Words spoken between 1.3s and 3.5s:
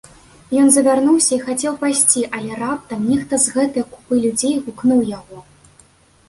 і хацеў пайсці, але раптам нехта